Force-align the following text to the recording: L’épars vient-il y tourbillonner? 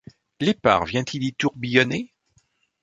L’épars 0.39 0.85
vient-il 0.87 1.23
y 1.23 1.31
tourbillonner? 1.35 2.11